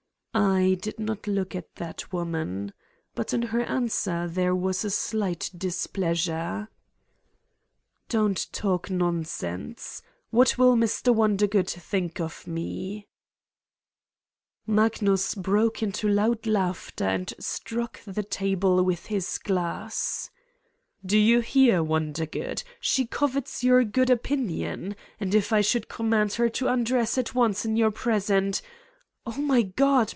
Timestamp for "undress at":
26.69-27.35